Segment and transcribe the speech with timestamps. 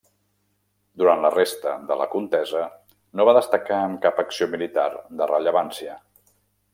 [1.01, 2.63] Durant la resta de la contesa
[3.19, 5.99] no va destacar en cap acció militar de rellevància.